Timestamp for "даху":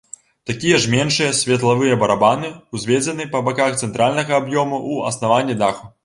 5.61-5.85